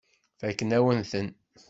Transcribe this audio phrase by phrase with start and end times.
[0.39, 1.27] Fakken-awen-ten.